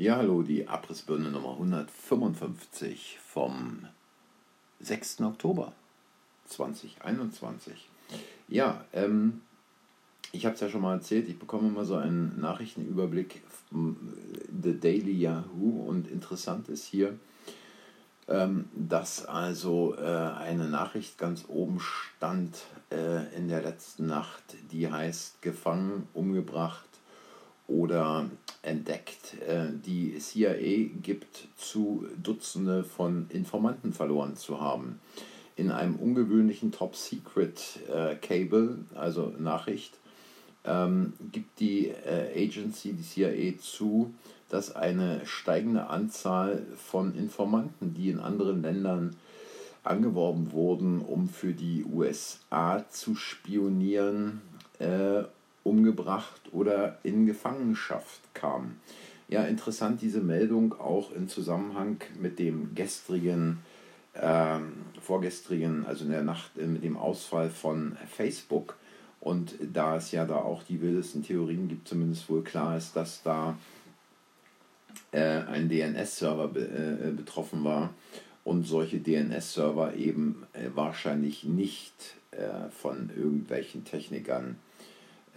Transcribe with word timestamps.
Ja, 0.00 0.14
hallo, 0.14 0.42
die 0.42 0.68
Abrissbirne 0.68 1.28
Nummer 1.28 1.54
155 1.54 3.18
vom 3.20 3.80
6. 4.78 5.22
Oktober 5.22 5.72
2021. 6.46 7.88
Ja, 8.46 8.84
ähm, 8.92 9.40
ich 10.30 10.46
habe 10.46 10.54
es 10.54 10.60
ja 10.60 10.68
schon 10.68 10.82
mal 10.82 10.94
erzählt, 10.94 11.28
ich 11.28 11.36
bekomme 11.36 11.66
immer 11.66 11.84
so 11.84 11.96
einen 11.96 12.40
Nachrichtenüberblick, 12.40 13.42
The 13.72 14.78
Daily 14.78 15.18
Yahoo 15.18 15.82
und 15.88 16.08
interessant 16.08 16.68
ist 16.68 16.84
hier, 16.84 17.18
ähm, 18.28 18.66
dass 18.76 19.26
also 19.26 19.96
äh, 19.96 20.00
eine 20.00 20.68
Nachricht 20.68 21.18
ganz 21.18 21.46
oben 21.48 21.80
stand 21.80 22.56
äh, 22.92 23.34
in 23.34 23.48
der 23.48 23.62
letzten 23.62 24.06
Nacht, 24.06 24.44
die 24.70 24.92
heißt 24.92 25.42
Gefangen, 25.42 26.06
umgebracht 26.14 26.87
oder 27.68 28.28
entdeckt. 28.62 29.36
Äh, 29.46 29.68
die 29.86 30.18
CIA 30.18 30.90
gibt 31.00 31.46
zu, 31.56 32.06
Dutzende 32.20 32.82
von 32.82 33.26
Informanten 33.30 33.92
verloren 33.92 34.34
zu 34.34 34.60
haben. 34.60 34.98
In 35.54 35.70
einem 35.70 35.96
ungewöhnlichen 35.96 36.72
Top-Secret-Cable, 36.72 38.78
also 38.94 39.32
Nachricht, 39.38 39.98
ähm, 40.64 41.12
gibt 41.32 41.60
die 41.60 41.92
Agency, 42.36 42.92
die 42.92 43.02
CIA, 43.02 43.58
zu, 43.60 44.14
dass 44.48 44.74
eine 44.74 45.24
steigende 45.26 45.88
Anzahl 45.88 46.64
von 46.76 47.14
Informanten, 47.14 47.94
die 47.94 48.10
in 48.10 48.18
anderen 48.18 48.62
Ländern 48.62 49.16
angeworben 49.88 50.52
wurden, 50.52 51.00
um 51.00 51.28
für 51.28 51.52
die 51.52 51.84
USA 51.84 52.84
zu 52.90 53.14
spionieren, 53.14 54.42
äh, 54.78 55.24
umgebracht 55.68 56.40
oder 56.52 56.98
in 57.02 57.26
Gefangenschaft 57.26 58.20
kamen. 58.34 58.80
Ja, 59.28 59.44
interessant 59.44 60.00
diese 60.00 60.20
Meldung 60.20 60.72
auch 60.80 61.12
im 61.12 61.28
Zusammenhang 61.28 62.00
mit 62.18 62.38
dem 62.38 62.74
gestrigen, 62.74 63.58
äh, 64.14 64.58
vorgestrigen, 65.00 65.84
also 65.86 66.04
in 66.04 66.10
der 66.10 66.22
Nacht 66.22 66.56
äh, 66.56 66.66
mit 66.66 66.82
dem 66.82 66.96
Ausfall 66.96 67.50
von 67.50 67.96
Facebook. 68.06 68.76
Und 69.20 69.54
da 69.60 69.96
es 69.96 70.12
ja 70.12 70.24
da 70.24 70.36
auch 70.36 70.62
die 70.62 70.80
wildesten 70.80 71.22
Theorien 71.22 71.68
gibt, 71.68 71.88
zumindest 71.88 72.30
wohl 72.30 72.42
klar 72.42 72.76
ist, 72.76 72.96
dass 72.96 73.22
da 73.22 73.58
äh, 75.12 75.20
ein 75.20 75.68
DNS-Server 75.68 76.48
be 76.48 76.60
äh, 76.60 77.10
betroffen 77.10 77.64
war 77.64 77.90
und 78.44 78.66
solche 78.66 78.98
DNS-Server 78.98 79.94
eben 79.94 80.46
äh, 80.54 80.70
wahrscheinlich 80.74 81.44
nicht 81.44 82.16
äh, 82.30 82.70
von 82.70 83.10
irgendwelchen 83.14 83.84
Technikern 83.84 84.56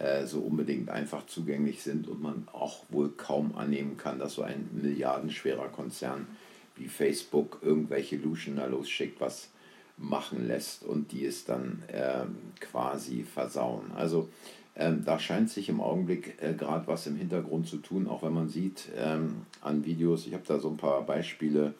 äh, 0.02 0.26
so 0.26 0.40
unbedingt 0.40 0.90
einfach 0.90 1.26
zugänglich 1.26 1.82
sind 1.82 2.08
und 2.08 2.20
man 2.20 2.48
auch 2.52 2.84
wohl 2.88 3.10
kaum 3.10 3.54
annehmen 3.56 3.96
kann, 3.96 4.18
dass 4.18 4.34
so 4.34 4.42
ein 4.42 4.68
milliardenschwerer 4.72 5.68
Konzern 5.68 6.26
wie 6.74 6.88
Facebook 6.88 7.60
irgendwelche 7.62 8.16
Luschen 8.16 8.56
da 8.56 8.66
losschickt, 8.66 9.20
was 9.20 9.50
machen 9.96 10.48
lässt 10.48 10.82
und 10.82 11.12
die 11.12 11.24
es 11.24 11.44
dann 11.44 11.82
ähm, 11.92 12.36
quasi 12.58 13.22
versauen. 13.22 13.92
Also 13.94 14.28
ähm, 14.74 15.04
da 15.04 15.20
scheint 15.20 15.50
sich 15.50 15.68
im 15.68 15.80
Augenblick 15.80 16.42
äh, 16.42 16.54
gerade 16.54 16.86
was 16.88 17.06
im 17.06 17.16
Hintergrund 17.16 17.68
zu 17.68 17.76
tun, 17.76 18.08
auch 18.08 18.24
wenn 18.24 18.34
man 18.34 18.48
sieht 18.48 18.88
ähm, 18.96 19.46
an 19.60 19.84
Videos, 19.84 20.26
ich 20.26 20.34
habe 20.34 20.44
da 20.48 20.58
so 20.58 20.70
ein 20.70 20.78
paar 20.78 21.02
Beispiele 21.02 21.74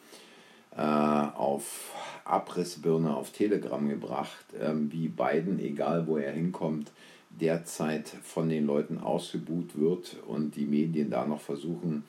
äh, 0.77 0.81
auf 0.81 1.91
Abrissbirne 2.23 3.15
auf 3.15 3.31
Telegram 3.31 3.89
gebracht, 3.89 4.45
ähm, 4.61 4.89
wie 4.93 5.09
Biden, 5.09 5.59
egal 5.59 6.07
wo 6.07 6.17
er 6.17 6.31
hinkommt, 6.31 6.91
derzeit 7.39 8.07
von 8.07 8.49
den 8.49 8.65
Leuten 8.65 8.99
ausgebuht 8.99 9.77
wird 9.77 10.17
und 10.27 10.55
die 10.55 10.65
Medien 10.65 11.09
da 11.09 11.25
noch 11.25 11.41
versuchen, 11.41 12.03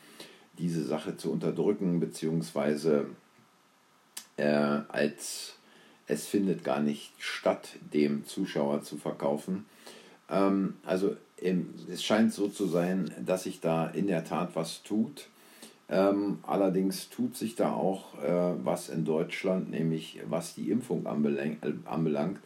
diese 0.58 0.84
Sache 0.84 1.16
zu 1.16 1.32
unterdrücken, 1.32 2.00
beziehungsweise 2.00 3.06
äh, 4.36 4.44
als 4.44 5.54
es 6.06 6.26
findet 6.26 6.64
gar 6.64 6.80
nicht 6.80 7.12
statt, 7.18 7.76
dem 7.92 8.24
Zuschauer 8.26 8.82
zu 8.82 8.96
verkaufen. 8.96 9.64
Ähm, 10.30 10.74
also 10.84 11.16
im, 11.36 11.70
es 11.90 12.02
scheint 12.04 12.32
so 12.32 12.48
zu 12.48 12.66
sein, 12.66 13.10
dass 13.24 13.44
sich 13.44 13.60
da 13.60 13.86
in 13.88 14.06
der 14.06 14.24
Tat 14.24 14.54
was 14.54 14.82
tut. 14.82 15.28
Ähm, 15.88 16.38
allerdings 16.42 17.10
tut 17.10 17.36
sich 17.36 17.56
da 17.56 17.72
auch 17.72 18.22
äh, 18.22 18.54
was 18.64 18.88
in 18.88 19.04
Deutschland, 19.04 19.70
nämlich 19.70 20.20
was 20.28 20.54
die 20.54 20.70
Impfung 20.70 21.06
anbelangt, 21.06 22.38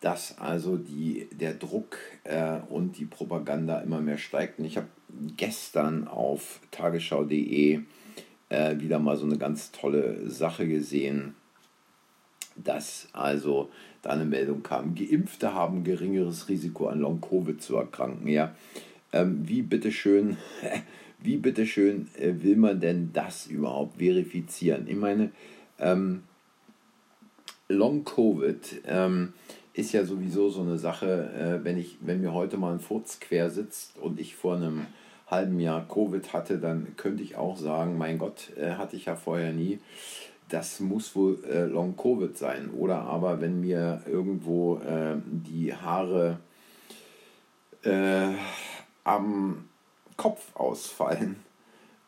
dass 0.00 0.38
also 0.38 0.76
die, 0.76 1.28
der 1.32 1.54
Druck 1.54 1.98
äh, 2.24 2.58
und 2.68 2.98
die 2.98 3.06
Propaganda 3.06 3.80
immer 3.80 4.00
mehr 4.00 4.18
steigt. 4.18 4.58
Und 4.58 4.66
ich 4.66 4.76
habe 4.76 4.88
gestern 5.36 6.06
auf 6.06 6.60
tagesschau.de 6.70 7.80
äh, 8.48 8.78
wieder 8.78 8.98
mal 8.98 9.16
so 9.16 9.26
eine 9.26 9.38
ganz 9.38 9.72
tolle 9.72 10.28
Sache 10.28 10.68
gesehen, 10.68 11.34
dass 12.56 13.08
also 13.12 13.70
da 14.02 14.10
eine 14.10 14.24
Meldung 14.24 14.62
kam, 14.62 14.94
Geimpfte 14.94 15.52
haben 15.52 15.84
geringeres 15.84 16.48
Risiko 16.48 16.88
an 16.88 17.00
Long-Covid 17.00 17.60
zu 17.60 17.76
erkranken. 17.76 18.28
Ja, 18.28 18.54
ähm, 19.12 19.40
wie 19.46 19.62
bitteschön, 19.62 20.36
wie 21.18 21.36
bitteschön 21.36 22.08
äh, 22.18 22.34
will 22.40 22.56
man 22.56 22.80
denn 22.80 23.10
das 23.12 23.46
überhaupt 23.46 23.98
verifizieren? 23.98 24.86
Ich 24.88 24.96
meine, 24.96 25.32
ähm, 25.78 26.22
Long-Covid 27.68 28.82
ähm, 28.86 29.32
ist 29.76 29.92
ja 29.92 30.04
sowieso 30.04 30.50
so 30.50 30.62
eine 30.62 30.78
Sache, 30.78 31.60
äh, 31.60 31.64
wenn, 31.64 31.78
ich, 31.78 31.98
wenn 32.00 32.20
mir 32.20 32.32
heute 32.32 32.56
mal 32.56 32.72
ein 32.72 32.80
Furz 32.80 33.20
quer 33.20 33.50
sitzt 33.50 33.98
und 33.98 34.18
ich 34.18 34.34
vor 34.34 34.56
einem 34.56 34.86
halben 35.26 35.60
Jahr 35.60 35.86
Covid 35.86 36.32
hatte, 36.32 36.58
dann 36.58 36.96
könnte 36.96 37.22
ich 37.22 37.36
auch 37.36 37.56
sagen, 37.56 37.98
mein 37.98 38.18
Gott, 38.18 38.52
äh, 38.56 38.72
hatte 38.72 38.96
ich 38.96 39.06
ja 39.06 39.16
vorher 39.16 39.52
nie 39.52 39.80
das 40.48 40.80
muss 40.80 41.16
wohl 41.16 41.42
äh, 41.44 41.64
Long 41.64 41.96
Covid 41.96 42.36
sein. 42.36 42.70
Oder 42.70 43.02
aber 43.02 43.40
wenn 43.40 43.60
mir 43.60 44.02
irgendwo 44.06 44.78
äh, 44.78 45.16
die 45.26 45.74
Haare 45.74 46.38
äh, 47.82 48.28
am 49.04 49.68
Kopf 50.16 50.54
ausfallen, 50.54 51.36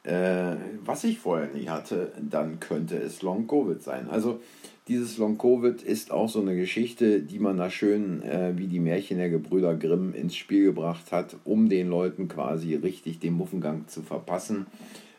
äh, 0.04 0.54
was 0.84 1.04
ich 1.04 1.18
vorher 1.18 1.48
nicht 1.48 1.68
hatte, 1.68 2.12
dann 2.20 2.60
könnte 2.60 2.96
es 2.96 3.22
Long 3.22 3.46
Covid 3.46 3.82
sein. 3.82 4.08
Also 4.08 4.40
dieses 4.88 5.18
Long 5.18 5.36
Covid 5.36 5.82
ist 5.82 6.10
auch 6.10 6.28
so 6.28 6.40
eine 6.40 6.56
Geschichte, 6.56 7.20
die 7.20 7.38
man 7.38 7.58
da 7.58 7.70
schön 7.70 8.22
äh, 8.22 8.52
wie 8.56 8.66
die 8.66 8.80
Märchen 8.80 9.18
der 9.18 9.28
Gebrüder 9.28 9.74
Grimm 9.76 10.14
ins 10.14 10.34
Spiel 10.34 10.64
gebracht 10.64 11.12
hat, 11.12 11.36
um 11.44 11.68
den 11.68 11.88
Leuten 11.88 12.28
quasi 12.28 12.74
richtig 12.74 13.18
den 13.18 13.34
Muffengang 13.34 13.86
zu 13.86 14.02
verpassen. 14.02 14.66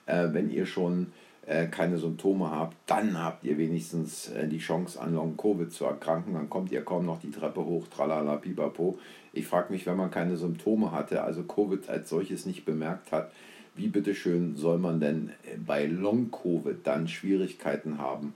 Äh, 0.07 0.29
wenn 0.31 0.49
ihr 0.49 0.65
schon 0.65 1.07
äh, 1.45 1.67
keine 1.67 1.99
Symptome 1.99 2.49
habt, 2.49 2.75
dann 2.87 3.21
habt 3.23 3.43
ihr 3.43 3.57
wenigstens 3.59 4.29
äh, 4.29 4.47
die 4.47 4.57
Chance 4.57 4.99
an 4.99 5.13
Long-Covid 5.13 5.71
zu 5.71 5.85
erkranken. 5.85 6.33
Dann 6.33 6.49
kommt 6.49 6.71
ihr 6.71 6.81
kaum 6.81 7.05
noch 7.05 7.21
die 7.21 7.31
Treppe 7.31 7.63
hoch, 7.63 7.87
tralala, 7.87 8.37
pipapo. 8.37 8.97
Ich 9.33 9.45
frage 9.45 9.71
mich, 9.71 9.85
wenn 9.85 9.97
man 9.97 10.09
keine 10.09 10.37
Symptome 10.37 10.91
hatte, 10.91 11.23
also 11.23 11.43
Covid 11.43 11.87
als 11.89 12.09
solches 12.09 12.47
nicht 12.47 12.65
bemerkt 12.65 13.11
hat, 13.11 13.31
wie 13.75 13.87
bitteschön 13.87 14.55
soll 14.55 14.79
man 14.79 14.99
denn 14.99 15.29
äh, 15.43 15.57
bei 15.57 15.85
Long-Covid 15.85 16.85
dann 16.85 17.07
Schwierigkeiten 17.07 17.99
haben, 17.99 18.33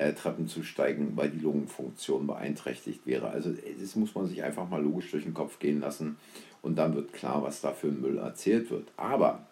äh, 0.00 0.14
Treppen 0.14 0.48
zu 0.48 0.62
steigen, 0.62 1.12
weil 1.14 1.28
die 1.28 1.40
Lungenfunktion 1.40 2.26
beeinträchtigt 2.26 3.06
wäre. 3.06 3.28
Also 3.28 3.52
das 3.78 3.96
muss 3.96 4.14
man 4.14 4.26
sich 4.26 4.42
einfach 4.42 4.68
mal 4.68 4.82
logisch 4.82 5.10
durch 5.10 5.24
den 5.24 5.34
Kopf 5.34 5.58
gehen 5.58 5.80
lassen 5.80 6.16
und 6.62 6.76
dann 6.76 6.94
wird 6.94 7.12
klar, 7.12 7.42
was 7.42 7.60
da 7.60 7.72
für 7.72 7.88
Müll 7.88 8.18
erzählt 8.18 8.70
wird. 8.70 8.88
Aber, 8.96 9.46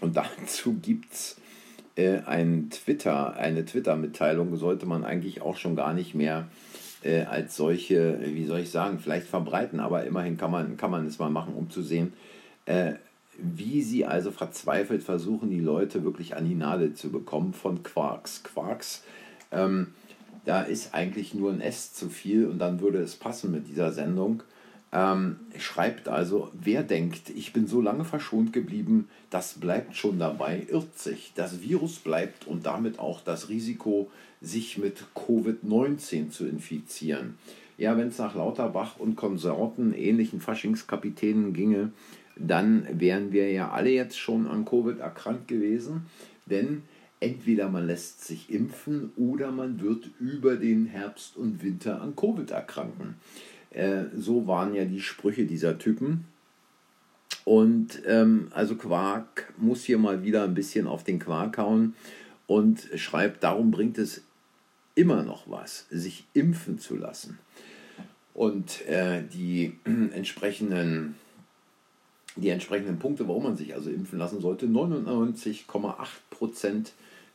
und 0.00 0.16
dazu 0.16 0.74
gibt 0.74 1.12
es 1.14 1.36
äh, 1.96 2.18
ein 2.26 2.68
Twitter, 2.70 3.36
eine 3.36 3.64
Twitter-Mitteilung 3.64 4.54
sollte 4.56 4.84
man 4.84 5.02
eigentlich 5.02 5.40
auch 5.40 5.56
schon 5.56 5.76
gar 5.76 5.94
nicht 5.94 6.14
mehr 6.14 6.48
äh, 7.02 7.22
als 7.22 7.56
solche, 7.56 8.20
wie 8.22 8.44
soll 8.44 8.60
ich 8.60 8.70
sagen, 8.70 8.98
vielleicht 8.98 9.28
verbreiten, 9.28 9.80
aber 9.80 10.04
immerhin 10.04 10.36
kann 10.36 10.50
man, 10.50 10.76
kann 10.76 10.90
man 10.90 11.06
es 11.06 11.18
mal 11.18 11.30
machen, 11.30 11.54
um 11.54 11.70
zu 11.70 11.80
sehen, 11.80 12.12
äh, 12.66 12.94
wie 13.38 13.80
sie 13.82 14.04
also 14.04 14.30
verzweifelt 14.30 15.02
versuchen, 15.02 15.48
die 15.48 15.60
Leute 15.60 16.04
wirklich 16.04 16.36
an 16.36 16.46
die 16.46 16.56
Nadel 16.56 16.92
zu 16.92 17.10
bekommen 17.10 17.54
von 17.54 17.82
Quarks. 17.82 18.42
Quarks, 18.42 19.04
ähm, 19.52 19.88
da 20.44 20.62
ist 20.62 20.94
eigentlich 20.94 21.34
nur 21.34 21.52
ein 21.52 21.60
S 21.60 21.92
zu 21.92 22.08
viel 22.08 22.46
und 22.46 22.58
dann 22.58 22.80
würde 22.80 22.98
es 22.98 23.16
passen 23.16 23.50
mit 23.50 23.68
dieser 23.68 23.92
Sendung. 23.92 24.42
Ähm, 24.90 25.40
schreibt 25.58 26.08
also, 26.08 26.50
wer 26.54 26.82
denkt, 26.82 27.28
ich 27.28 27.52
bin 27.52 27.66
so 27.66 27.82
lange 27.82 28.06
verschont 28.06 28.54
geblieben, 28.54 29.08
das 29.28 29.54
bleibt 29.54 29.96
schon 29.96 30.18
dabei, 30.18 30.66
irrt 30.70 30.98
sich. 30.98 31.32
Das 31.34 31.60
Virus 31.60 31.98
bleibt 31.98 32.46
und 32.46 32.64
damit 32.64 32.98
auch 32.98 33.20
das 33.20 33.50
Risiko, 33.50 34.10
sich 34.40 34.78
mit 34.78 35.04
Covid-19 35.14 36.30
zu 36.30 36.46
infizieren. 36.46 37.36
Ja, 37.76 37.96
wenn 37.96 38.08
es 38.08 38.18
nach 38.18 38.34
Lauterbach 38.34 38.98
und 38.98 39.16
Konsorten, 39.16 39.92
ähnlichen 39.92 40.40
Faschingskapitänen 40.40 41.52
ginge, 41.52 41.92
dann 42.36 42.86
wären 42.90 43.32
wir 43.32 43.50
ja 43.50 43.70
alle 43.70 43.90
jetzt 43.90 44.18
schon 44.18 44.46
an 44.46 44.64
Covid 44.64 45.00
erkrankt 45.00 45.48
gewesen, 45.48 46.06
denn 46.46 46.82
entweder 47.20 47.68
man 47.68 47.86
lässt 47.86 48.24
sich 48.24 48.50
impfen 48.50 49.12
oder 49.16 49.50
man 49.50 49.80
wird 49.80 50.10
über 50.20 50.56
den 50.56 50.86
Herbst 50.86 51.36
und 51.36 51.62
Winter 51.62 52.00
an 52.00 52.14
Covid 52.16 52.50
erkranken. 52.50 53.16
Äh, 53.70 54.04
so 54.16 54.46
waren 54.46 54.74
ja 54.74 54.84
die 54.84 55.00
Sprüche 55.00 55.44
dieser 55.44 55.78
Typen. 55.78 56.24
Und 57.44 58.02
ähm, 58.06 58.48
also 58.50 58.76
Quark 58.76 59.52
muss 59.56 59.84
hier 59.84 59.98
mal 59.98 60.22
wieder 60.22 60.44
ein 60.44 60.54
bisschen 60.54 60.86
auf 60.86 61.02
den 61.04 61.18
Quark 61.18 61.58
hauen 61.58 61.94
und 62.46 62.88
schreibt, 62.96 63.42
darum 63.42 63.70
bringt 63.70 63.98
es 63.98 64.22
immer 64.94 65.22
noch 65.22 65.50
was, 65.50 65.86
sich 65.90 66.24
impfen 66.34 66.78
zu 66.78 66.96
lassen. 66.96 67.38
Und 68.34 68.86
äh, 68.86 69.22
die 69.32 69.78
entsprechenden 69.84 71.14
die 72.36 72.50
entsprechenden 72.50 72.98
Punkte, 72.98 73.26
warum 73.28 73.44
man 73.44 73.56
sich 73.56 73.74
also 73.74 73.90
impfen 73.90 74.18
lassen 74.18 74.40
sollte. 74.40 74.66
99,8 74.66 76.06
Prozent 76.30 76.92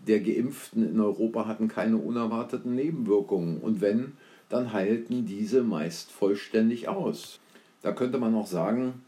der 0.08 0.20
Geimpften 0.20 0.88
in 0.88 1.00
Europa 1.00 1.48
hatten 1.48 1.68
keine 1.68 1.98
unerwarteten 1.98 2.76
Nebenwirkungen. 2.76 3.60
Und 3.60 3.82
wenn, 3.82 4.14
dann 4.50 4.74
heilten 4.74 5.26
diese 5.26 5.64
meist 5.64 6.12
vollständig 6.12 6.88
aus. 6.88 7.40
Da 7.82 7.92
könnte 7.92 8.18
man 8.18 8.36
auch 8.36 8.48
sagen, 8.48 9.02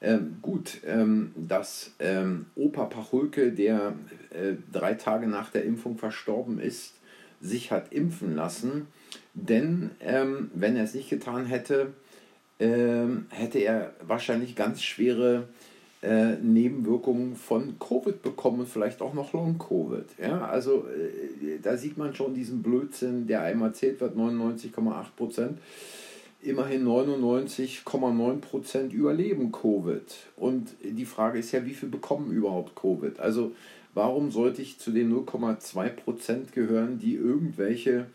ähm, 0.00 0.38
gut, 0.42 0.78
ähm, 0.84 1.32
dass 1.36 1.94
ähm, 1.98 2.46
Opa 2.54 2.84
Pachulke, 2.84 3.52
der 3.52 3.94
äh, 4.30 4.54
drei 4.72 4.94
Tage 4.94 5.26
nach 5.26 5.50
der 5.50 5.64
Impfung 5.64 5.96
verstorben 5.96 6.58
ist, 6.58 6.94
sich 7.40 7.72
hat 7.72 7.92
impfen 7.92 8.34
lassen. 8.34 8.86
Denn 9.34 9.90
ähm, 10.00 10.50
wenn 10.54 10.76
er 10.76 10.84
es 10.84 10.94
nicht 10.94 11.10
getan 11.10 11.46
hätte, 11.46 11.92
ähm, 12.58 13.26
hätte 13.30 13.58
er 13.58 13.94
wahrscheinlich 14.06 14.56
ganz 14.56 14.82
schwere 14.82 15.40
äh, 15.40 15.75
Nebenwirkungen 16.42 17.36
von 17.36 17.78
Covid 17.78 18.22
bekommen 18.22 18.60
und 18.60 18.68
vielleicht 18.68 19.02
auch 19.02 19.14
noch 19.14 19.32
Long-Covid. 19.32 20.04
Ja? 20.20 20.46
Also 20.46 20.84
äh, 20.86 21.58
da 21.62 21.76
sieht 21.76 21.98
man 21.98 22.14
schon 22.14 22.34
diesen 22.34 22.62
Blödsinn, 22.62 23.26
der 23.26 23.42
einmal 23.42 23.68
erzählt 23.68 24.00
wird, 24.00 24.16
99,8 24.16 25.04
Prozent. 25.16 25.58
Immerhin 26.42 26.86
99,9 26.86 28.36
Prozent 28.40 28.92
überleben 28.92 29.50
Covid. 29.50 30.04
Und 30.36 30.68
die 30.82 31.06
Frage 31.06 31.38
ist 31.38 31.52
ja, 31.52 31.64
wie 31.64 31.74
viele 31.74 31.90
bekommen 31.90 32.30
überhaupt 32.30 32.76
Covid? 32.76 33.18
Also 33.18 33.52
warum 33.94 34.30
sollte 34.30 34.62
ich 34.62 34.78
zu 34.78 34.92
den 34.92 35.12
0,2 35.12 35.88
Prozent 35.88 36.52
gehören, 36.52 36.98
die 36.98 37.14
irgendwelche 37.14 38.06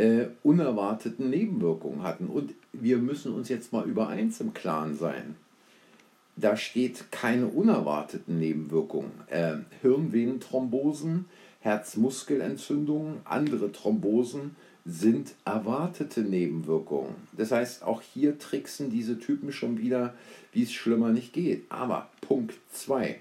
äh, 0.00 0.28
unerwarteten 0.42 1.30
Nebenwirkungen 1.30 2.02
hatten. 2.02 2.26
Und 2.26 2.54
wir 2.72 2.98
müssen 2.98 3.32
uns 3.34 3.48
jetzt 3.48 3.72
mal 3.72 3.86
über 3.86 4.08
eins 4.08 4.40
im 4.40 4.54
Klaren 4.54 4.96
sein. 4.96 5.36
Da 6.36 6.56
steht 6.56 7.10
keine 7.10 7.46
unerwarteten 7.46 8.38
Nebenwirkungen. 8.38 9.12
Äh, 9.28 9.56
Hirnvenenthrombosen, 9.82 11.26
Herzmuskelentzündungen, 11.60 13.20
andere 13.24 13.72
Thrombosen 13.72 14.56
sind 14.86 15.34
erwartete 15.44 16.22
Nebenwirkungen. 16.22 17.14
Das 17.36 17.52
heißt, 17.52 17.82
auch 17.82 18.02
hier 18.02 18.38
tricksen 18.38 18.90
diese 18.90 19.18
Typen 19.18 19.52
schon 19.52 19.78
wieder, 19.78 20.14
wie 20.52 20.62
es 20.62 20.72
schlimmer 20.72 21.10
nicht 21.10 21.32
geht. 21.32 21.64
Aber 21.68 22.08
Punkt 22.22 22.54
2. 22.72 23.20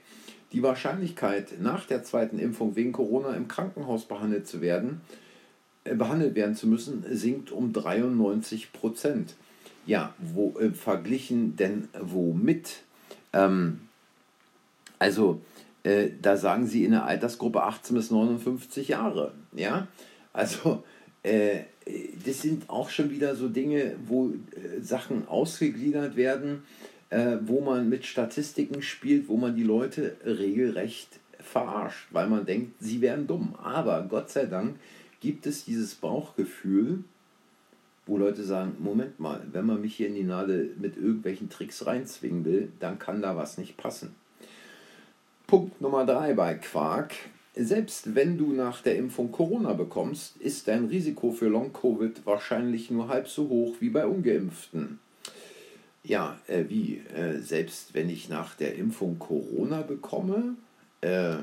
Die 0.51 0.63
Wahrscheinlichkeit, 0.63 1.62
nach 1.62 1.85
der 1.85 2.03
zweiten 2.03 2.39
Impfung 2.39 2.75
wegen 2.75 2.91
Corona 2.91 3.35
im 3.35 3.47
Krankenhaus 3.47 4.05
behandelt 4.05 4.47
zu 4.47 4.62
werden, 4.62 5.01
äh, 5.83 5.95
behandelt 5.95 6.35
werden 6.35 6.55
zu 6.55 6.67
müssen, 6.67 7.05
sinkt 7.12 7.51
um 7.51 7.73
93 7.73 8.71
Prozent. 8.71 9.35
Ja, 9.85 10.13
wo 10.17 10.57
äh, 10.59 10.71
verglichen 10.71 11.55
denn 11.55 11.88
womit? 12.00 12.83
Ähm, 13.33 13.81
also, 14.97 15.41
äh, 15.83 16.09
da 16.21 16.37
sagen 16.37 16.67
sie 16.67 16.83
in 16.85 16.91
der 16.91 17.05
Altersgruppe 17.05 17.63
18 17.63 17.95
bis 17.95 18.11
59 18.11 18.89
Jahre. 18.89 19.33
Ja, 19.53 19.87
also, 20.33 20.83
äh, 21.23 21.61
das 22.25 22.41
sind 22.41 22.69
auch 22.69 22.89
schon 22.89 23.09
wieder 23.09 23.35
so 23.35 23.49
Dinge, 23.49 23.95
wo 24.05 24.29
äh, 24.29 24.81
Sachen 24.81 25.27
ausgegliedert 25.27 26.15
werden, 26.15 26.63
äh, 27.09 27.37
wo 27.41 27.61
man 27.61 27.89
mit 27.89 28.05
Statistiken 28.05 28.81
spielt, 28.81 29.27
wo 29.27 29.37
man 29.37 29.55
die 29.55 29.63
Leute 29.63 30.17
regelrecht 30.25 31.19
verarscht, 31.39 32.07
weil 32.11 32.27
man 32.27 32.45
denkt, 32.45 32.73
sie 32.79 33.01
wären 33.01 33.25
dumm. 33.25 33.55
Aber 33.61 34.05
Gott 34.07 34.29
sei 34.29 34.45
Dank 34.45 34.75
gibt 35.19 35.47
es 35.47 35.65
dieses 35.65 35.95
Bauchgefühl, 35.95 37.03
wo 38.09 38.17
Leute 38.17 38.44
sagen, 38.44 38.75
Moment 38.79 39.19
mal, 39.19 39.41
wenn 39.51 39.67
man 39.67 39.81
mich 39.81 39.95
hier 39.95 40.07
in 40.07 40.15
die 40.15 40.23
Nadel 40.23 40.75
mit 40.79 40.97
irgendwelchen 40.97 41.50
Tricks 41.50 41.85
reinzwingen 41.85 42.44
will, 42.44 42.71
dann 42.79 42.97
kann 42.97 43.21
da 43.21 43.38
was 43.38 43.57
nicht 43.59 43.77
passen. 43.77 44.15
Punkt 45.45 45.79
Nummer 45.79 46.06
drei 46.06 46.33
bei 46.33 46.56
Quark. 46.56 47.13
Selbst 47.56 48.15
wenn 48.15 48.38
du 48.38 48.51
nach 48.51 48.81
der 48.81 48.97
Impfung 48.97 49.31
Corona 49.31 49.73
bekommst, 49.73 50.38
ist 50.38 50.67
dein 50.67 50.85
Risiko 50.85 51.31
für 51.31 51.50
Long-Covid 51.50 52.25
wahrscheinlich 52.25 52.89
nur 52.89 53.09
halb 53.09 53.27
so 53.27 53.47
hoch 53.50 53.75
wie 53.79 53.89
bei 53.89 54.07
ungeimpften. 54.07 55.00
Ja, 56.03 56.39
äh, 56.47 56.65
wie? 56.67 57.01
Äh, 57.15 57.39
selbst 57.39 57.94
wenn 57.94 58.09
ich 58.09 58.29
nach 58.29 58.55
der 58.55 58.75
Impfung 58.75 59.19
Corona 59.19 59.81
bekomme? 59.81 60.55
Äh, 61.01 61.38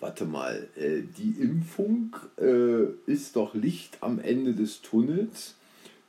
warte 0.00 0.24
mal, 0.26 0.68
äh, 0.76 1.02
die 1.16 1.40
Impfung 1.40 2.16
äh, 2.38 2.84
ist 3.10 3.36
doch 3.36 3.54
Licht 3.54 3.98
am 4.00 4.18
Ende 4.18 4.52
des 4.54 4.82
Tunnels. 4.82 5.54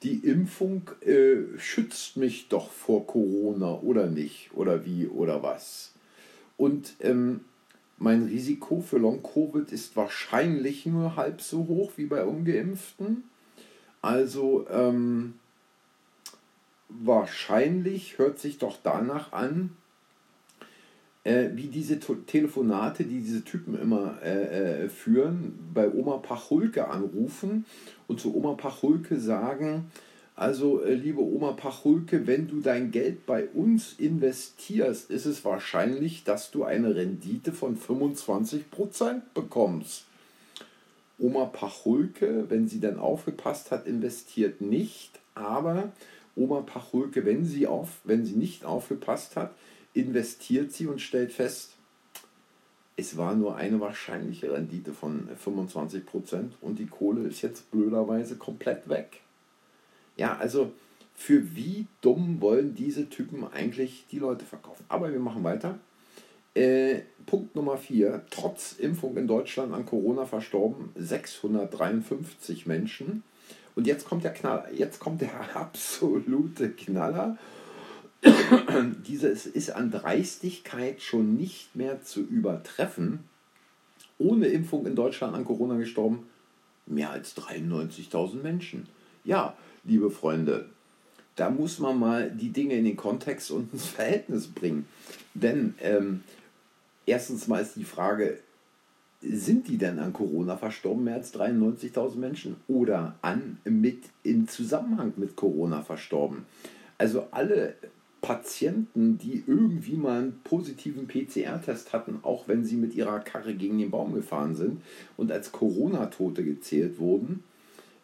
Die 0.03 0.17
Impfung 0.17 0.89
äh, 1.01 1.57
schützt 1.57 2.17
mich 2.17 2.49
doch 2.49 2.69
vor 2.69 3.07
Corona 3.07 3.73
oder 3.79 4.07
nicht 4.07 4.51
oder 4.53 4.85
wie 4.85 5.07
oder 5.07 5.41
was. 5.41 5.93
Und 6.55 6.95
ähm, 6.99 7.41
mein 7.97 8.23
Risiko 8.23 8.81
für 8.81 8.99
Long-Covid 8.99 9.71
ist 9.71 9.95
wahrscheinlich 9.95 10.85
nur 10.85 11.15
halb 11.15 11.41
so 11.41 11.67
hoch 11.67 11.93
wie 11.95 12.05
bei 12.05 12.23
ungeimpften. 12.23 13.23
Also 14.01 14.67
ähm, 14.69 15.33
wahrscheinlich 16.89 18.19
hört 18.19 18.39
sich 18.39 18.59
doch 18.59 18.77
danach 18.81 19.33
an, 19.33 19.75
äh, 21.27 21.51
wie 21.55 21.67
diese 21.67 21.99
Telefonate, 21.99 23.03
die 23.03 23.19
diese 23.19 23.43
Typen 23.43 23.77
immer 23.77 24.17
äh, 24.23 24.85
äh, 24.85 24.89
führen, 24.89 25.59
bei 25.73 25.91
Oma 25.91 26.17
Pachulke 26.17 26.87
anrufen 26.87 27.65
und 28.07 28.21
zu 28.21 28.33
Oma 28.33 28.53
Pachulke 28.53 29.19
sagen, 29.19 29.91
also 30.37 30.81
äh, 30.81 30.93
liebe 30.93 31.21
Oma 31.21 31.51
Pachulke, 31.51 32.27
wenn 32.27 32.47
du 32.47 32.61
dein 32.61 32.91
Geld 32.91 33.25
bei 33.25 33.45
uns 33.45 33.95
investierst, 33.97 35.11
ist 35.11 35.25
es 35.25 35.43
wahrscheinlich, 35.43 36.23
dass 36.23 36.49
du 36.51 36.63
eine 36.63 36.95
Rendite 36.95 37.51
von 37.51 37.77
25% 37.77 39.21
bekommst. 39.33 40.05
Oma 41.19 41.45
Pachulke, 41.45 42.45
wenn 42.47 42.69
sie 42.69 42.79
dann 42.79 42.99
aufgepasst 42.99 43.71
hat, 43.71 43.85
investiert 43.85 44.61
nicht, 44.61 45.19
aber 45.35 45.91
Oma 46.37 46.61
Pachulke, 46.61 47.25
wenn 47.25 47.43
sie, 47.43 47.67
auf, 47.67 47.89
wenn 48.05 48.23
sie 48.23 48.35
nicht 48.35 48.63
aufgepasst 48.63 49.35
hat, 49.35 49.51
investiert 49.99 50.71
sie 50.71 50.87
und 50.87 51.01
stellt 51.01 51.31
fest, 51.31 51.71
es 52.95 53.15
war 53.15 53.35
nur 53.35 53.55
eine 53.55 53.79
wahrscheinliche 53.79 54.51
Rendite 54.51 54.91
von 54.91 55.29
25% 55.43 56.51
und 56.61 56.79
die 56.79 56.87
Kohle 56.87 57.27
ist 57.27 57.41
jetzt 57.41 57.69
blöderweise 57.69 58.37
komplett 58.37 58.89
weg. 58.89 59.21
Ja, 60.15 60.35
also 60.37 60.71
für 61.15 61.55
wie 61.55 61.85
dumm 62.01 62.41
wollen 62.41 62.73
diese 62.75 63.09
Typen 63.09 63.43
eigentlich 63.43 64.05
die 64.11 64.19
Leute 64.19 64.45
verkaufen? 64.45 64.83
Aber 64.89 65.11
wir 65.11 65.19
machen 65.19 65.43
weiter. 65.43 65.77
Äh, 66.55 67.01
Punkt 67.27 67.55
Nummer 67.55 67.77
4. 67.77 68.25
Trotz 68.31 68.73
Impfung 68.73 69.15
in 69.15 69.27
Deutschland 69.27 69.73
an 69.73 69.85
Corona 69.85 70.25
verstorben 70.25 70.89
653 70.95 72.65
Menschen. 72.65 73.21
Und 73.75 73.85
jetzt 73.85 74.07
kommt 74.07 74.23
der 74.23 74.33
Knaller, 74.33 74.71
jetzt 74.73 74.99
kommt 74.99 75.21
der 75.21 75.55
absolute 75.55 76.71
Knaller. 76.71 77.37
Dieses 79.07 79.45
ist 79.45 79.71
an 79.71 79.91
Dreistigkeit 79.91 81.01
schon 81.01 81.35
nicht 81.35 81.75
mehr 81.75 82.01
zu 82.01 82.21
übertreffen. 82.21 83.19
Ohne 84.17 84.47
Impfung 84.47 84.85
in 84.85 84.95
Deutschland 84.95 85.35
an 85.35 85.45
Corona 85.45 85.77
gestorben 85.77 86.27
mehr 86.87 87.11
als 87.11 87.35
93.000 87.37 88.41
Menschen. 88.41 88.87
Ja, 89.23 89.55
liebe 89.83 90.09
Freunde, 90.09 90.69
da 91.35 91.49
muss 91.49 91.79
man 91.79 91.99
mal 91.99 92.31
die 92.31 92.49
Dinge 92.49 92.75
in 92.75 92.85
den 92.85 92.95
Kontext 92.95 93.51
und 93.51 93.73
ins 93.73 93.87
Verhältnis 93.87 94.47
bringen. 94.47 94.87
Denn 95.33 95.75
ähm, 95.81 96.23
erstens 97.05 97.47
mal 97.47 97.61
ist 97.61 97.75
die 97.75 97.83
Frage, 97.83 98.39
sind 99.21 99.67
die 99.67 99.77
denn 99.77 99.99
an 99.99 100.13
Corona 100.13 100.57
verstorben, 100.57 101.03
mehr 101.03 101.15
als 101.15 101.33
93.000 101.33 102.15
Menschen, 102.17 102.55
oder 102.67 103.15
an 103.21 103.57
mit 103.63 104.03
in 104.23 104.47
Zusammenhang 104.47 105.13
mit 105.17 105.35
Corona 105.35 105.81
verstorben? 105.81 106.45
Also 106.97 107.27
alle 107.31 107.75
Patienten, 108.21 109.17
die 109.17 109.43
irgendwie 109.45 109.95
mal 109.95 110.19
einen 110.19 110.39
positiven 110.43 111.07
PCR-Test 111.07 111.93
hatten, 111.93 112.19
auch 112.23 112.47
wenn 112.47 112.63
sie 112.65 112.75
mit 112.75 112.93
ihrer 112.95 113.19
Karre 113.19 113.53
gegen 113.53 113.77
den 113.77 113.91
Baum 113.91 114.13
gefahren 114.13 114.55
sind 114.55 114.81
und 115.17 115.31
als 115.31 115.51
Corona-Tote 115.51 116.43
gezählt 116.43 116.99
wurden, 116.99 117.43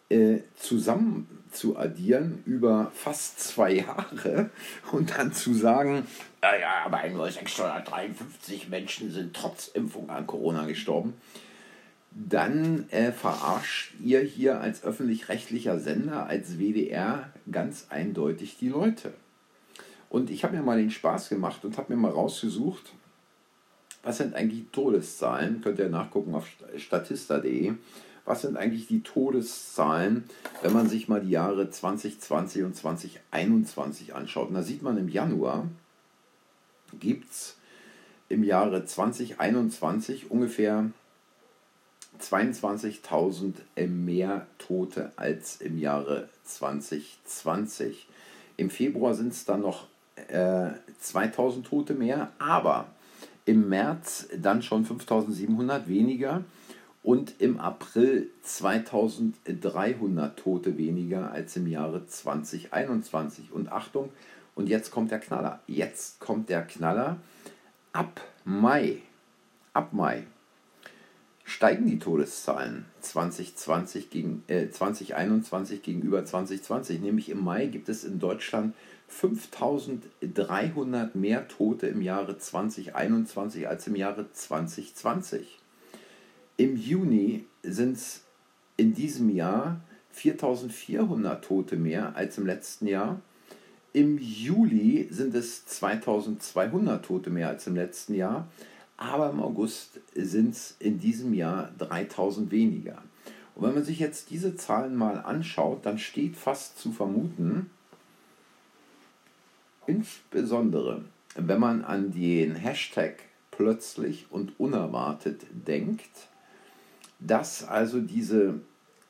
äh, 0.10 0.40
zusammen 0.56 1.28
zu 1.52 1.78
addieren 1.78 2.44
über 2.46 2.92
fast 2.94 3.40
zwei 3.40 3.74
Jahre 3.74 4.50
und 4.92 5.18
dann 5.18 5.34
zu 5.34 5.54
sagen, 5.54 6.06
ja, 6.42 6.56
ja, 6.60 6.86
aber 6.86 7.08
nur 7.10 7.30
653 7.30 8.70
Menschen 8.70 9.12
sind 9.12 9.36
trotz 9.36 9.68
Impfung 9.70 10.10
an 10.10 10.28
Corona 10.28 10.66
gestorben, 10.66 11.14
dann 12.12 12.90
äh, 12.90 13.12
verarscht 13.12 13.94
ihr 14.04 14.22
hier 14.22 14.60
als 14.60 14.84
öffentlich-rechtlicher 14.84 15.80
Sender, 15.80 16.28
als 16.28 16.60
WDR 16.60 17.32
ganz 17.52 17.88
eindeutig 17.90 18.58
die 18.60 18.70
Leute. 18.70 19.14
Und 20.14 20.30
ich 20.30 20.44
habe 20.44 20.56
mir 20.56 20.62
mal 20.62 20.78
den 20.78 20.92
Spaß 20.92 21.30
gemacht 21.30 21.66
und 21.66 21.76
habe 21.80 21.92
mir 21.92 22.00
mal 22.00 22.12
rausgesucht, 22.12 22.94
was 24.04 24.20
sind 24.20 24.36
eigentlich 24.36 24.66
Todeszahlen? 24.72 25.62
Könnt 25.62 25.80
ihr 25.80 25.90
nachgucken 25.90 26.36
auf 26.36 26.48
statista.de. 26.78 27.74
Was 28.24 28.44
sind 28.44 28.56
eigentlich 28.56 28.86
die 28.86 29.02
Todeszahlen, 29.02 30.26
wenn 30.62 30.72
man 30.72 30.88
sich 30.88 31.08
mal 31.08 31.22
die 31.22 31.32
Jahre 31.32 31.72
2020 31.72 32.62
und 32.62 32.76
2021 32.76 34.14
anschaut? 34.14 34.50
Und 34.50 34.54
da 34.54 34.62
sieht 34.62 34.84
man 34.84 34.98
im 34.98 35.10
Januar 35.10 35.68
gibt 37.00 37.32
es 37.32 37.58
im 38.30 38.44
Jahre 38.44 38.86
2021 38.86 40.30
ungefähr 40.30 40.92
22.000 42.22 43.88
mehr 43.88 44.46
Tote 44.60 45.12
als 45.16 45.60
im 45.60 45.80
Jahre 45.80 46.30
2020. 46.44 48.08
Im 48.58 48.70
Februar 48.70 49.16
sind 49.16 49.34
es 49.34 49.46
dann 49.46 49.62
noch 49.62 49.88
äh, 50.16 50.72
2000 51.00 51.66
Tote 51.66 51.94
mehr, 51.94 52.32
aber 52.40 52.88
im 53.46 53.70
März 53.70 54.28
dann 54.38 54.62
schon 54.62 54.86
5700 54.86 55.88
weniger 55.88 56.44
und 57.04 57.36
im 57.40 57.60
April 57.60 58.30
2300 58.44 60.40
Tote 60.40 60.78
weniger 60.78 61.32
als 61.32 61.58
im 61.58 61.68
Jahre 61.68 62.08
2021. 62.08 63.52
Und 63.52 63.72
Achtung, 63.72 64.10
und 64.56 64.70
jetzt 64.70 64.92
kommt 64.92 65.12
der 65.12 65.20
Knaller. 65.20 65.60
Jetzt 65.68 66.20
kommt 66.20 66.50
der 66.50 66.64
Knaller. 66.64 67.18
Ab 67.92 68.22
Mai, 68.46 69.02
ab 69.74 69.92
Mai 69.92 70.24
steigen 71.44 71.88
die 71.88 72.00
Todeszahlen 72.00 72.86
2020 73.02 74.10
gegen, 74.10 74.44
äh, 74.48 74.70
2021 74.70 75.82
gegenüber 75.82 76.24
2020. 76.24 77.02
Nämlich 77.02 77.30
im 77.30 77.44
Mai 77.44 77.66
gibt 77.68 77.90
es 77.90 78.06
in 78.06 78.20
Deutschland 78.20 78.74
5300 79.14 81.16
mehr 81.16 81.48
Tote 81.48 81.88
im 81.88 82.02
Jahre 82.02 82.38
2021 82.38 83.68
als 83.68 83.88
im 83.88 83.96
Jahre 83.96 84.32
2020. 84.32 85.60
Im 86.58 86.76
Juni 86.76 87.46
sind 87.62 87.98
es 87.98 88.22
in 88.76 88.94
diesem 88.94 89.30
Jahr 89.30 89.80
4400 90.12 91.44
Tote 91.44 91.78
mehr 91.78 92.16
als 92.16 92.38
im 92.38 92.46
letzten 92.46 92.88
Jahr. 92.88 93.22
Im 93.94 94.18
Juli 94.18 95.08
sind 95.12 95.36
es 95.36 95.66
2200 95.66 97.06
Tote 97.06 97.30
mehr 97.30 97.50
als 97.50 97.68
im 97.68 97.76
letzten 97.76 98.16
Jahr, 98.16 98.48
aber 98.98 99.30
im 99.30 99.40
August 99.40 100.00
sind 100.16 100.56
es 100.56 100.76
in 100.80 101.00
diesem 101.00 101.34
Jahr 101.34 101.72
3000 101.78 102.52
weniger. 102.52 103.02
Und 103.56 103.68
wenn 103.68 103.76
man 103.76 103.84
sich 103.84 104.00
jetzt 104.00 104.32
diese 104.32 104.56
Zahlen 104.56 104.96
mal 104.96 105.20
anschaut, 105.20 105.86
dann 105.86 106.00
steht 106.00 106.36
fast 106.36 106.80
zu 106.80 106.92
vermuten, 106.92 107.70
insbesondere 109.88 111.04
wenn 111.36 111.60
man 111.60 111.84
an 111.84 112.12
den 112.12 112.56
Hashtag 112.56 113.16
plötzlich 113.52 114.28
und 114.30 114.60
unerwartet 114.60 115.42
denkt, 115.52 116.28
dass 117.20 117.64
also 117.64 118.00
diese 118.00 118.60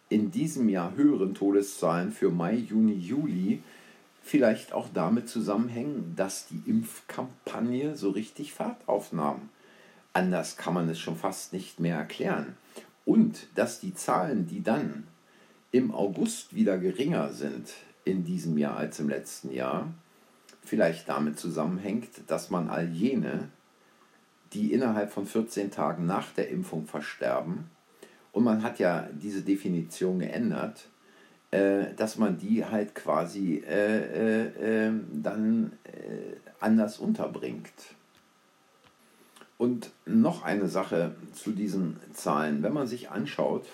in 0.09 0.31
diesem 0.31 0.69
Jahr 0.69 0.95
höheren 0.95 1.33
Todeszahlen 1.33 2.11
für 2.11 2.29
Mai, 2.29 2.55
Juni, 2.55 2.93
Juli 2.93 3.63
vielleicht 4.21 4.73
auch 4.73 4.87
damit 4.93 5.27
zusammenhängen, 5.27 6.13
dass 6.15 6.47
die 6.47 6.61
Impfkampagne 6.69 7.95
so 7.97 8.11
richtig 8.11 8.53
Fahrt 8.53 8.87
aufnahm. 8.87 9.49
Anders 10.13 10.55
kann 10.55 10.75
man 10.75 10.87
es 10.89 10.99
schon 10.99 11.15
fast 11.15 11.51
nicht 11.51 11.79
mehr 11.79 11.97
erklären. 11.97 12.55
Und 13.05 13.47
dass 13.55 13.79
die 13.79 13.95
Zahlen, 13.95 14.47
die 14.47 14.61
dann 14.61 15.07
im 15.71 15.93
August 15.93 16.53
wieder 16.55 16.77
geringer 16.77 17.33
sind 17.33 17.73
in 18.05 18.23
diesem 18.23 18.57
Jahr 18.57 18.77
als 18.77 18.99
im 18.99 19.09
letzten 19.09 19.51
Jahr, 19.51 19.91
vielleicht 20.63 21.09
damit 21.09 21.39
zusammenhängt, 21.39 22.09
dass 22.27 22.49
man 22.49 22.69
all 22.69 22.87
jene, 22.89 23.49
die 24.53 24.73
innerhalb 24.73 25.11
von 25.11 25.25
14 25.25 25.71
Tagen 25.71 26.05
nach 26.05 26.31
der 26.31 26.49
Impfung 26.49 26.85
versterben, 26.85 27.69
und 28.33 28.43
man 28.43 28.63
hat 28.63 28.79
ja 28.79 29.07
diese 29.13 29.43
Definition 29.43 30.19
geändert, 30.19 30.89
äh, 31.51 31.93
dass 31.95 32.17
man 32.17 32.37
die 32.39 32.65
halt 32.65 32.95
quasi 32.95 33.63
äh, 33.65 34.45
äh, 34.45 34.87
ähm, 34.87 35.07
dann 35.13 35.73
äh, 35.83 36.35
anders 36.59 36.97
unterbringt. 36.97 37.71
Und 39.59 39.91
noch 40.05 40.43
eine 40.43 40.67
Sache 40.67 41.15
zu 41.31 41.51
diesen 41.51 41.99
Zahlen. 42.11 42.63
Wenn 42.63 42.73
man 42.73 42.87
sich 42.87 43.11
anschaut, 43.11 43.67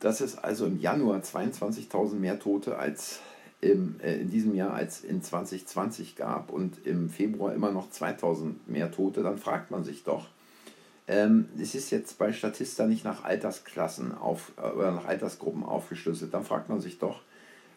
dass 0.00 0.20
es 0.22 0.38
also 0.38 0.66
im 0.66 0.80
Januar 0.80 1.20
22.000 1.20 2.14
mehr 2.14 2.38
Tote 2.38 2.78
als 2.78 3.20
im, 3.60 4.00
äh, 4.00 4.16
in 4.16 4.30
diesem 4.30 4.54
Jahr 4.54 4.74
als 4.74 5.02
in 5.02 5.22
2020 5.22 6.16
gab 6.16 6.50
und 6.50 6.86
im 6.86 7.08
Februar 7.10 7.54
immer 7.54 7.70
noch 7.70 7.90
2.000 7.90 8.54
mehr 8.66 8.90
Tote, 8.90 9.22
dann 9.22 9.38
fragt 9.38 9.70
man 9.70 9.84
sich 9.84 10.04
doch, 10.04 10.28
ähm, 11.08 11.48
es 11.60 11.74
ist 11.74 11.90
jetzt 11.90 12.18
bei 12.18 12.32
Statista 12.32 12.86
nicht 12.86 13.04
nach 13.04 13.24
Altersklassen 13.24 14.12
auf, 14.16 14.52
äh, 14.56 14.68
oder 14.68 14.92
nach 14.92 15.06
Altersgruppen 15.06 15.62
aufgeschlüsselt. 15.62 16.34
Dann 16.34 16.44
fragt 16.44 16.68
man 16.68 16.80
sich 16.80 16.98
doch, 16.98 17.22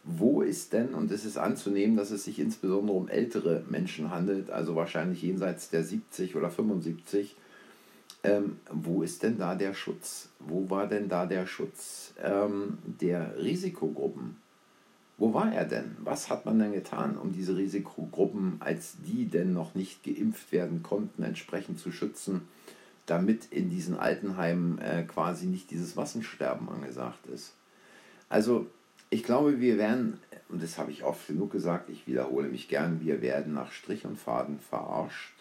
wo 0.03 0.41
ist 0.41 0.73
denn, 0.73 0.93
und 0.93 1.11
es 1.11 1.25
ist 1.25 1.37
anzunehmen, 1.37 1.95
dass 1.95 2.09
es 2.11 2.23
sich 2.23 2.39
insbesondere 2.39 2.97
um 2.97 3.07
ältere 3.07 3.63
Menschen 3.69 4.09
handelt, 4.09 4.49
also 4.49 4.75
wahrscheinlich 4.75 5.21
jenseits 5.21 5.69
der 5.69 5.83
70 5.83 6.35
oder 6.35 6.49
75, 6.49 7.35
ähm, 8.23 8.59
wo 8.71 9.03
ist 9.03 9.23
denn 9.23 9.37
da 9.37 9.55
der 9.55 9.73
Schutz? 9.73 10.29
Wo 10.39 10.69
war 10.69 10.87
denn 10.87 11.07
da 11.07 11.25
der 11.25 11.45
Schutz 11.45 12.13
ähm, 12.21 12.77
der 12.83 13.37
Risikogruppen? 13.37 14.37
Wo 15.19 15.33
war 15.33 15.53
er 15.53 15.65
denn? 15.65 15.95
Was 15.99 16.29
hat 16.29 16.45
man 16.45 16.57
denn 16.57 16.73
getan, 16.73 17.17
um 17.17 17.33
diese 17.33 17.55
Risikogruppen, 17.55 18.57
als 18.59 18.95
die 19.05 19.25
denn 19.25 19.53
noch 19.53 19.75
nicht 19.75 20.03
geimpft 20.03 20.51
werden 20.51 20.81
konnten, 20.81 21.23
entsprechend 21.23 21.79
zu 21.79 21.91
schützen? 21.91 22.47
damit 23.09 23.45
in 23.51 23.69
diesen 23.69 23.97
Altenheimen 23.97 24.79
äh, 24.79 25.03
quasi 25.03 25.47
nicht 25.47 25.71
dieses 25.71 25.95
Massensterben 25.95 26.69
angesagt 26.69 27.25
ist. 27.27 27.53
Also 28.29 28.67
ich 29.09 29.23
glaube, 29.23 29.59
wir 29.59 29.77
werden, 29.77 30.19
und 30.49 30.61
das 30.61 30.77
habe 30.77 30.91
ich 30.91 31.03
oft 31.03 31.27
genug 31.27 31.51
gesagt, 31.51 31.89
ich 31.89 32.05
wiederhole 32.05 32.49
mich 32.49 32.67
gern, 32.67 33.01
wir 33.01 33.21
werden 33.21 33.53
nach 33.53 33.71
Strich 33.71 34.05
und 34.05 34.19
Faden 34.19 34.59
verarscht. 34.59 35.33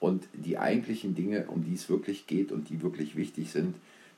Und 0.00 0.28
die 0.34 0.58
eigentlichen 0.58 1.14
Dinge, 1.14 1.46
um 1.46 1.64
die 1.64 1.74
es 1.74 1.88
wirklich 1.88 2.26
geht 2.26 2.52
und 2.52 2.68
die 2.68 2.82
wirklich 2.82 3.16
wichtig 3.16 3.50
sind, 3.50 3.76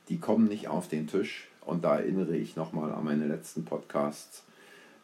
die 0.09 0.18
kommen 0.18 0.49
nicht 0.49 0.66
auf 0.66 0.88
den 0.88 1.06
Tisch. 1.06 1.49
Und 1.64 1.85
da 1.85 1.99
erinnere 1.99 2.37
ich 2.37 2.56
nochmal 2.56 2.92
an 2.92 3.04
meine 3.04 3.28
letzten 3.28 3.64
Podcasts 3.64 4.42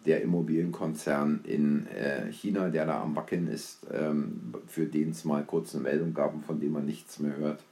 der 0.06 0.22
Immobilienkonzern 0.22 1.40
in 1.44 1.86
äh, 1.88 2.30
China, 2.32 2.68
der 2.68 2.86
da 2.86 3.02
am 3.02 3.14
Wackeln 3.16 3.46
ist, 3.46 3.86
ähm, 3.92 4.54
für 4.66 4.86
den 4.86 5.10
es 5.10 5.24
mal 5.24 5.44
kurz 5.44 5.74
eine 5.74 5.84
Meldung 5.84 6.14
gab 6.14 6.34
von 6.44 6.60
dem 6.60 6.72
man 6.72 6.86
nichts 6.86 7.18
mehr 7.18 7.36
hört. 7.36 7.62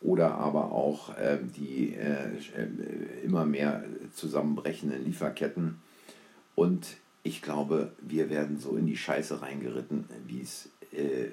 Oder 0.00 0.34
aber 0.36 0.72
auch 0.72 1.16
äh, 1.18 1.38
die 1.56 1.94
äh, 1.94 2.28
immer 3.24 3.44
mehr 3.44 3.84
zusammenbrechenden 4.14 5.04
Lieferketten. 5.04 5.78
Und 6.54 6.96
ich 7.22 7.42
glaube, 7.42 7.92
wir 8.00 8.30
werden 8.30 8.58
so 8.58 8.76
in 8.76 8.86
die 8.86 8.96
Scheiße 8.96 9.42
reingeritten, 9.42 10.04
wie 10.26 10.40
es 10.40 10.70
äh, 10.92 11.28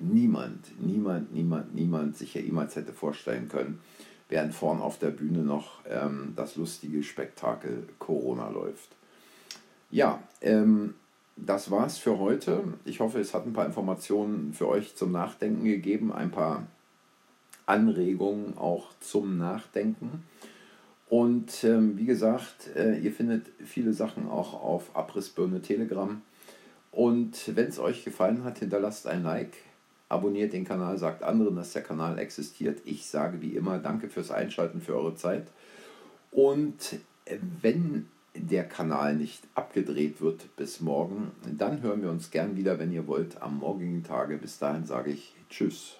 niemand, 0.00 0.80
niemand, 0.80 1.32
niemand, 1.32 1.74
niemand 1.74 2.16
sich 2.16 2.34
ja 2.34 2.40
jemals 2.40 2.76
hätte 2.76 2.92
vorstellen 2.92 3.48
können, 3.48 3.80
während 4.28 4.54
vorn 4.54 4.80
auf 4.80 4.98
der 4.98 5.10
Bühne 5.10 5.40
noch 5.40 5.80
ähm, 5.88 6.34
das 6.36 6.56
lustige 6.56 7.02
Spektakel 7.02 7.88
Corona 7.98 8.50
läuft. 8.50 8.90
Ja, 9.90 10.22
ähm, 10.40 10.94
das 11.36 11.70
war's 11.70 11.98
für 11.98 12.18
heute. 12.18 12.64
Ich 12.84 13.00
hoffe, 13.00 13.18
es 13.18 13.34
hat 13.34 13.46
ein 13.46 13.52
paar 13.52 13.66
Informationen 13.66 14.52
für 14.52 14.68
euch 14.68 14.94
zum 14.96 15.12
Nachdenken 15.12 15.64
gegeben, 15.64 16.12
ein 16.12 16.30
paar 16.30 16.66
Anregungen 17.66 18.56
auch 18.56 18.90
zum 19.00 19.38
Nachdenken. 19.38 20.24
Und 21.08 21.64
ähm, 21.64 21.98
wie 21.98 22.06
gesagt, 22.06 22.74
äh, 22.74 22.98
ihr 22.98 23.12
findet 23.12 23.46
viele 23.64 23.92
Sachen 23.92 24.28
auch 24.28 24.54
auf 24.62 24.96
Abrissbirne 24.96 25.60
Telegram. 25.60 26.22
Und 26.90 27.56
wenn 27.56 27.68
es 27.68 27.78
euch 27.78 28.04
gefallen 28.04 28.44
hat, 28.44 28.58
hinterlasst 28.58 29.06
ein 29.06 29.22
Like, 29.22 29.56
abonniert 30.08 30.52
den 30.52 30.64
Kanal, 30.64 30.98
sagt 30.98 31.22
anderen, 31.22 31.56
dass 31.56 31.72
der 31.72 31.82
Kanal 31.82 32.18
existiert. 32.18 32.80
Ich 32.84 33.06
sage 33.06 33.40
wie 33.40 33.56
immer 33.56 33.78
Danke 33.78 34.08
fürs 34.08 34.30
Einschalten, 34.30 34.80
für 34.80 34.94
eure 34.94 35.14
Zeit. 35.16 35.48
Und 36.30 36.94
äh, 37.24 37.38
wenn 37.60 38.08
der 38.36 38.64
Kanal 38.64 39.14
nicht 39.16 39.42
abgedreht 39.54 40.20
wird 40.20 40.54
bis 40.56 40.80
morgen, 40.80 41.30
dann 41.50 41.82
hören 41.82 42.02
wir 42.02 42.10
uns 42.10 42.30
gern 42.30 42.56
wieder, 42.56 42.78
wenn 42.78 42.92
ihr 42.92 43.06
wollt, 43.06 43.40
am 43.40 43.58
morgigen 43.58 44.02
Tage. 44.02 44.38
Bis 44.38 44.58
dahin 44.58 44.84
sage 44.84 45.12
ich 45.12 45.34
Tschüss. 45.48 45.96